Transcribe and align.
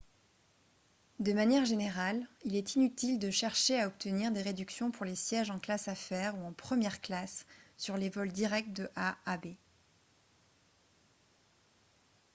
de 1.19 1.31
manière 1.31 1.63
générale 1.63 2.27
il 2.43 2.55
est 2.55 2.73
inutile 2.73 3.19
de 3.19 3.29
chercher 3.29 3.79
à 3.79 3.85
obtenir 3.85 4.31
des 4.31 4.41
réductions 4.41 4.89
pour 4.89 5.05
les 5.05 5.13
sièges 5.15 5.51
en 5.51 5.59
classe 5.59 5.87
affaires 5.87 6.35
ou 6.39 6.43
en 6.43 6.53
première 6.53 7.01
classe 7.01 7.45
sur 7.77 7.97
les 7.97 8.09
vols 8.09 8.31
directs 8.31 8.73
de 8.73 8.89
a 8.95 9.15
à 9.27 9.37
b 9.37 9.49